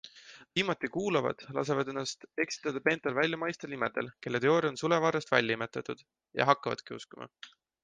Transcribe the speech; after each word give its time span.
Viimati 0.59 0.87
kuulavad, 0.93 1.43
lasevad 1.57 1.91
ennast 1.93 2.25
eksitada 2.45 2.81
peentel 2.89 3.17
väljamaistel 3.19 3.73
nimedel, 3.75 4.11
kelle 4.27 4.43
teooria 4.47 4.73
on 4.75 4.83
sulevarrest 4.85 5.35
välja 5.37 5.61
imetud, 5.61 6.05
ja 6.43 6.51
hakkavadki 6.53 6.99
uskuma? 7.01 7.33